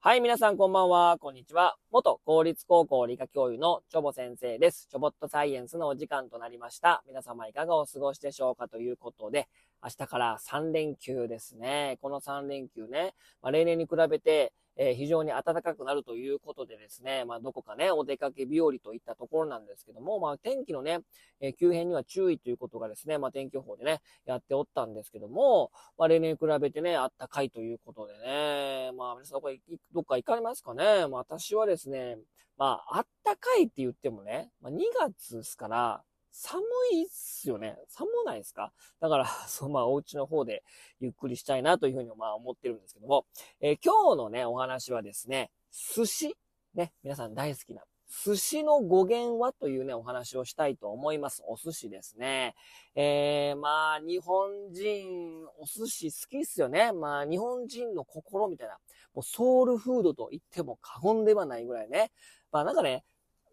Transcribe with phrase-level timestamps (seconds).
[0.00, 1.18] はい、皆さんこんばんは。
[1.18, 1.74] こんにちは。
[1.90, 4.86] 元公立高校理科教諭のチョボ先生です。
[4.88, 7.02] チョボットサイエンスのお時間となりました。
[7.08, 9.48] 皆様いかがお過ごしでしょうかということで、
[9.82, 11.98] 明日から3連休ですね。
[12.00, 21.00] この3連休ね、まあ、例年に比べて、えー、非常に暖かくなるということでですね、まあ、どこかね、お出かけ日和といったところなんですけども、まあ、天気のね、
[21.40, 29.50] えー、急変には注意ということがですね、まあ、天気予報でね、やっておったんですけども、まあ、例年に比べてね、暖かいということでね、まあ、皆さんどこ
[29.92, 32.16] どっか行かれますかねまあ、私はですね、
[32.56, 36.02] まあ、暖かいって言ってもね、まあ、2月ですから、
[36.40, 37.76] 寒いっすよね。
[37.88, 38.72] 寒ないですか？
[39.00, 40.62] だから、 そう、まあ、お家の方で
[41.00, 43.26] ゆっくりしたいなというふうに、まあ、思ってるんですけども、
[43.60, 45.50] えー、今日のね、お話はですね、
[45.96, 46.36] 寿司。
[46.74, 47.82] ね、皆さん大好きな。
[48.24, 51.42] 寿司の語源はというね、お話をしたいと思います。
[51.46, 52.54] お寿司ですね。
[52.94, 56.92] えー、まあ、日本人、お寿司好きっすよね。
[56.92, 58.78] まあ、日本人の心みたいな、
[59.12, 62.12] もうソウルフードと言っても過言ではないぐらいね。
[62.52, 63.04] まあ、なんかね、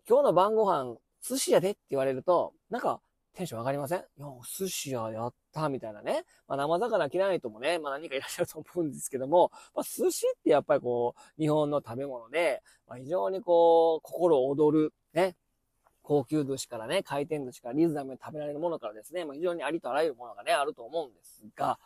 [0.08, 3.00] 今日の晩ご飯、寿司屋でって言われると、なんか、
[3.34, 4.00] テンション上がりません？
[4.00, 6.26] いや、お寿司屋やったみたいなね。
[6.45, 15.38] まあ、生魚嫌い人もね、まあ何かいらっしゃると思うんですけども、まあ、寿司ってやっぱりこう、日本の食べ物で、まあ、非常にこう、心躍る、ね。
[16.02, 21.80] 高級寿司からね、回転寿司からリーズナブルに食べられるものからですね、まあ、非常にありとあらゆるものがね、あると思うんですが、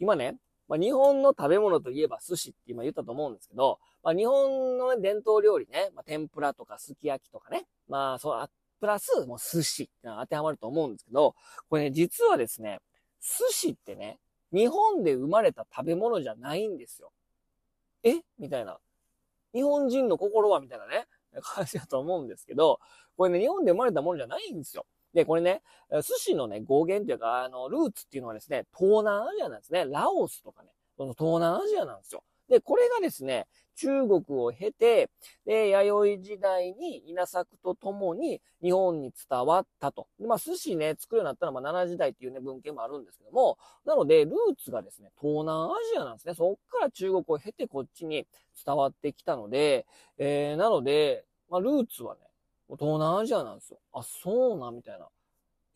[0.00, 8.50] 今ね、まあ、日本の食べ物といえば寿司って今言ったと思うんですけど、まあ、日本の、ね、伝統料理ね、まあ、天ぷらとかすき焼きとかね、まあ、そうあっ、
[8.84, 11.34] プラス、もう寿司って当てはまると思うんですけど、
[11.70, 12.80] これね、実はですね、
[13.22, 14.18] 寿司ってね、
[14.52, 17.10] 日本で生まれた食べ物じゃないんですよ。
[18.02, 18.16] え？
[18.38, 18.76] みたいな。
[19.54, 20.60] 日本人の心は？
[20.60, 21.06] みたいなね、
[21.40, 22.78] 感じだと思うんですけど、
[23.16, 24.84] これね、日本で生まれたものじゃないんですよ。
[25.14, 29.86] で、これね、寿司のね、語源というか、あの、ルーツっていうのはですね、東南アジアなんですね。
[29.86, 30.68] ラオスとかね、
[30.98, 32.22] その東南アジアなんですよ。
[32.48, 33.46] で、これがですね、
[33.76, 35.10] 中国を経て、
[35.44, 40.06] で、弥生時代に稲作とともに日本に伝わったと。
[40.18, 46.34] で、まあ、寿司ね、作るようになったのは、まあ、奈良時代っていうね、文献もあるんですけども、なので、ルーツがですね、東南アジアなんですね。
[46.34, 48.26] そっから中国を経てこっちに
[48.64, 49.86] 伝わってきたので、
[50.18, 52.20] えー、なので、まあ、ルーツはね、
[52.78, 53.78] 東南アジアなんですよ。
[53.92, 55.08] あ、そうな、みたいな。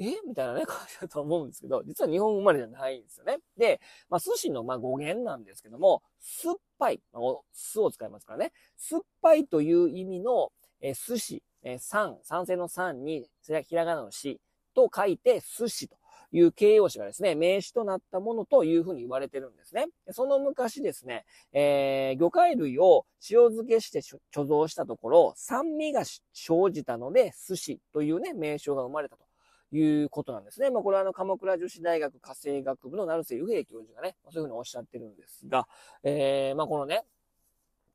[0.01, 0.15] え？
[0.27, 3.39] みたいなね、感じだと思うんですけど、実は日本生まれじゃないんですよね。
[3.57, 7.23] で、まあ、寿司の、ま語源なんですけども、酸っぱい、まあ、
[7.53, 8.53] 酢を使いますからね。
[8.77, 14.41] 酸っぱいという意味の、えー、寿司、えー、酸、酸性の酸に、それはひらがなの死
[14.75, 15.97] と書いて寿司と
[16.31, 19.89] いう形容詞がですね、名詞となったものというふうに言われてるんですね。
[20.11, 29.28] その昔ですね、えー、魚介類を塩漬けして貯蔵したところ、酸味が生じたので、寿司というね、名称が生まれたと。
[29.73, 30.71] いうことなんですね。
[30.71, 35.67] まあ、これはあの、鎌倉女子大学火星学部の成瀬右平教授がね、そういうふうにおっしゃってるんですが、
[36.03, 37.05] えー、まあ、このね、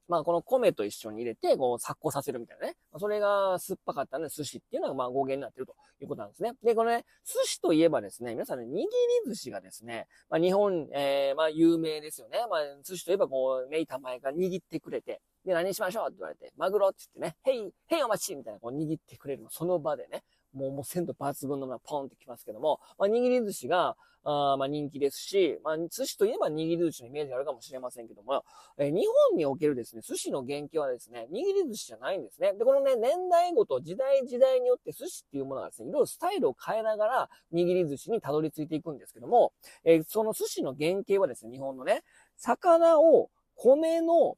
[0.08, 2.76] まあ、この米と一緒に入れて、こう、発酵させるみたいなね。
[2.98, 6.54] それが酸っぱかったので、寿司っていうのが、まあ、語源になってるということなんですね。
[6.62, 8.86] で、このね、寿司といえばですね、皆さんね、握り
[9.28, 12.40] 寿司がですね、まあ、日本、えー、まあ、有名ですよね。
[12.50, 19.46] まあ、寿司といえば、こう、メイタマイが握ってくれて、で、何しましょうって言われて、マグロって言ってね、へい、へいお待ちみたいな、こう、握ってくれる。
[19.50, 20.24] その場でね、
[20.54, 28.46] もう、もう鮮度抜群のままポンってきますけども、まあ、握り寿司が、あまあ人気ですし、まあ寿司といえば握り寿司のイメージがあるかもしれませんけども、
[28.78, 32.54] えー、日本におけるですね、寿司の原型はですね、握り寿司じゃないんですね。
[32.54, 39.52] で、このね、年代ごと時代時代によって寿司っていうものがですね、いろいろスタイルを変えながら握り寿司にたどり着いていくんですけども、
[39.84, 42.04] えー、その寿司の原型はですね、日本のね、
[42.38, 44.38] 魚を米の、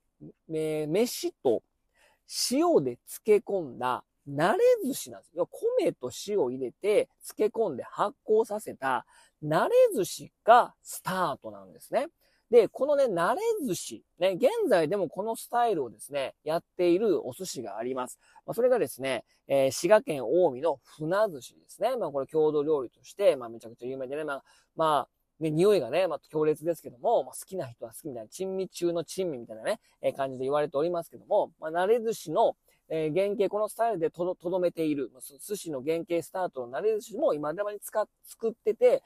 [0.50, 1.62] えー、飯と
[2.52, 5.47] 塩で漬け込んだ慣れ寿司なんですよ。
[5.80, 9.06] 米と塩を入れて漬け込んで発酵させた
[9.44, 12.08] 慣れ寿司がスタートなんですね。
[12.52, 18.20] で、このね、慣れ寿司、ね、現在でもこのスタイルをですね、やっているお寿司があります。
[18.46, 21.96] まあ、それがですね、えー、滋賀県近江の船寿司ですね。
[21.97, 24.44] まあ、これ郷土料理として、まあ、めちゃくちゃ有名でね、まあ、
[24.76, 32.55] まあ、ね、匂いがね、まあ、強烈ですけども、まあ、好きな人は好きみたいな、珍味中の珍味みたいなね、えー、感じで言われておりますけども、まあ、慣れ寿司の、
[32.90, 35.11] えー、原型、このスタイルでとどめている、
[35.46, 39.03] 寿司の原型スタートの慣れ寿司も今でもに使っ、作ってて、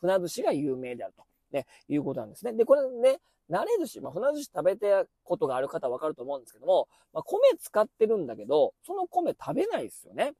[0.00, 2.52] 船寿司が有名であると、ね、いうことなんですね。
[2.52, 3.18] で、これね、
[3.50, 10.34] 慣れ寿司、まあ、船寿司食べたことがある方はわかると思うんですけども、まあ、米使ってるんだけど、その米食べないですよね。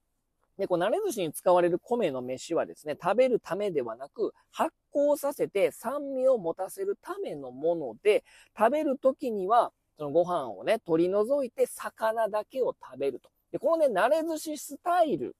[0.58, 8.24] で、こう、慣れ寿司に使われる米の飯はですね、食べるためではなく、発酵させて酸味を持たせるためのもので、
[8.58, 13.30] 食べるときには、そのご飯をね、取り除いて魚だけを食べると。
[13.50, 15.34] で、このね、慣れ寿司スタイル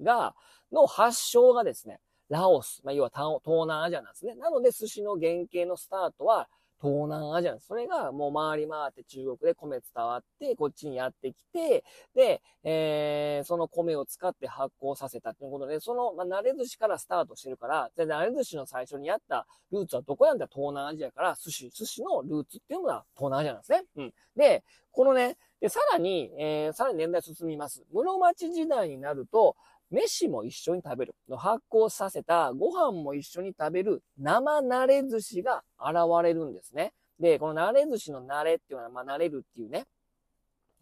[0.00, 0.34] が、
[0.72, 4.34] の発祥がですね、ラオス、まあ、要は東南アジアなんですね。
[4.36, 6.48] なので、寿司の原型のスタートは、
[6.84, 7.58] 東南アジア。
[7.60, 11.82] それがもう回り回って中国で米伝わって、こっちにやってきて、
[12.14, 20.46] で、えー、その米を使って発酵させたということで、その、まあ、慣れ寿司からスタートしてるから、で、慣れ寿司の最初にやったルーツはどこやんだ？
[20.46, 23.84] 東南アジアから寿司、寿司のルーツっていうのが東南アジアなんですね。
[23.96, 24.12] うん。
[24.36, 27.82] で、このね、で、さらに、えー、さらに年代進みます。
[27.90, 29.56] 室町時代になると、
[29.94, 31.14] 飯も一緒に食べる。
[31.36, 36.92] 発酵させたご飯も一緒に食べる生慣れ寿司が現れるんですね。
[37.18, 39.86] で、この慣れ寿司の慣れっていうのは、まあ、慣れるっていうね、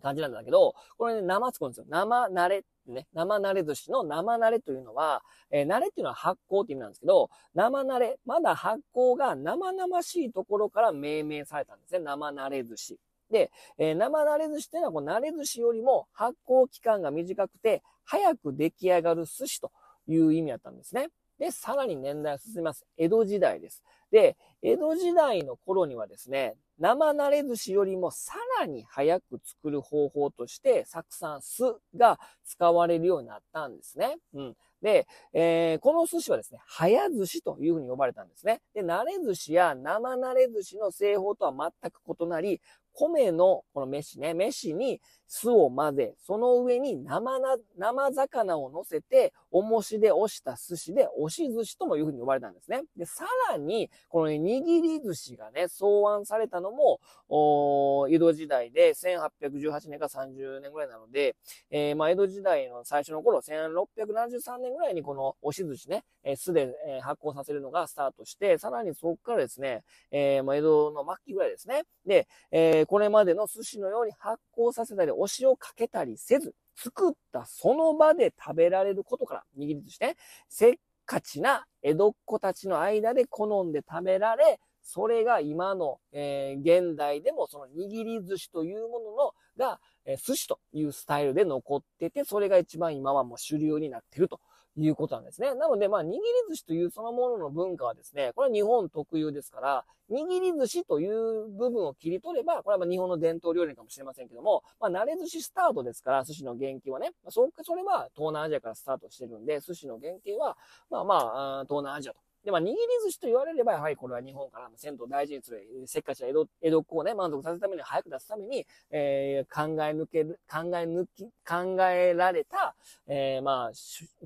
[0.02, 1.86] 感じなんだけど、これね、生つくんですよ。
[1.88, 12.00] 生慣れってね、生慣れ寿司の生慣れというのは、えー、慣れっていうのは発酵って意味なんですけど、生慣れ、まだ発酵が生々しいところから命名されたんですね。
[12.00, 12.98] 生慣れ寿司。
[13.30, 19.70] で、えー、生慣れ寿司っていうのは、この慣れ寿司よりも発酵期間が短くて、早く出来上がる寿司と
[20.06, 21.08] いう意味だったんですね。
[21.38, 22.86] で、さらに年代を進みます。
[22.96, 23.82] 江戸時代です。
[24.10, 31.62] で、江戸時代の頃にはですね、生慣れ寿司よりもさらに早く作る方法として、酢酸酢
[31.96, 34.18] が使われるようになったんですね。
[34.34, 34.56] うん。
[34.82, 38.60] で、えー、この寿司はですね、早寿司というふうに呼ばれたんですね。
[38.74, 42.60] で、慣れ寿司や生慣れ寿司の製法とは全く異なり、
[42.94, 45.00] 米のこの飯ね、飯に
[45.34, 52.82] 酢を混ぜ、その上に生な、生魚を乗せて、重しで押した寿司で、押し寿司ともいうふうに呼ばれたんですね。
[52.98, 57.00] で、さらに、このね、握り寿司がね、草案されたのも、
[57.30, 61.34] お江戸時代で、1818年か30年ぐらいなので、
[61.70, 71.84] えー、まあ、江戸時代の最初の頃、1673年ぐらいにこの押し寿司ね、えー、酢で、えー、発酵させるのがスタートして、さらにそこからですね、えー、まあ、江戸の末期ぐらいですね。
[72.04, 80.16] で、えー、これまでの寿司のように発酵させたり、お塩をかけたりせず、作ったその場で食べられることから、握り寿司ね、
[80.48, 94.40] せっかちな江戸っ子たちの間で好んで食べられ、それが今の、えー、現代でもその握り寿司というもののが、えー、寿司というスタイルで残ってて、それが一番今はもう主流になっていると。
[94.76, 95.54] いうことなんですね。
[95.54, 96.18] なので、まあ、握り
[96.50, 110.56] 寿司というそのものの文化はですね、これは日本特有ですから、握り寿司という部分を切り取れば、これはま日本の伝統料理かもしれませんけども、まあ、慣れ寿司スタートですから、寿司の原型はね、まあ、そ、それは東南アジアからスタートしてるんで、寿司の原型は、
[110.90, 111.14] まあま
[111.60, 122.74] あ、東南アジアとで、まあ、握り寿司と言われれば、やはりこれは日本から鮮度を大事にする、せっかちな江戸、江戸っ子をね、満足させるために、早く出すために、えー、考え抜ける、考え抜き、考えられた、
[123.06, 123.70] えー、まあ、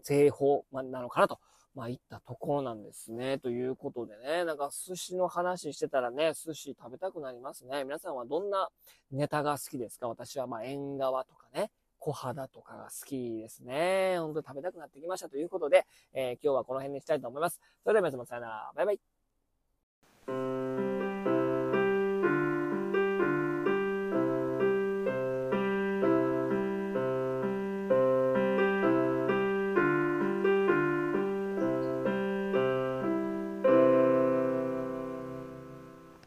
[0.02, 1.38] 製法なのかなと。
[1.74, 3.36] まあ、いったところなんですね。
[3.38, 7.84] ということでね、なんか寿司の話してたらね、寿司食べたくなりますね。
[7.84, 8.70] 皆さんはどんな
[9.10, 10.08] ネタが好きですか？
[10.08, 11.70] 私はまあ、縁側とかね、
[12.06, 14.16] 小肌とかが好きですね。
[14.18, 17.60] ほんと食べたくなってきましたということで、えー、今日はこの辺にしたいと思います。
[17.82, 18.72] それでは皆様さよなら。
[18.76, 19.15] バイバイ。